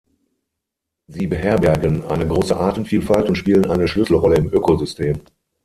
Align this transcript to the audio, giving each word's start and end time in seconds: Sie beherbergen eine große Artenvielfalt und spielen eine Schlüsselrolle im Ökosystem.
Sie 1.05 1.27
beherbergen 1.27 2.03
eine 2.07 2.27
große 2.27 2.57
Artenvielfalt 2.57 3.29
und 3.29 3.35
spielen 3.35 3.69
eine 3.69 3.87
Schlüsselrolle 3.87 4.37
im 4.37 4.51
Ökosystem. 4.51 5.19